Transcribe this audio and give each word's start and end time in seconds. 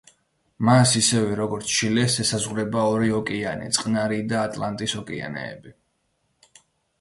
მას 0.67 0.93
ისევე 0.99 1.35
როგორც 1.39 1.73
ჩილეს 1.73 2.15
ესაზღვრება 2.23 2.85
ორი 2.93 3.11
ოკეანე: 3.19 3.69
წყნარი, 3.77 4.19
და 4.33 4.41
ატლანტის 4.47 4.97
ოკეანეები. 5.03 5.77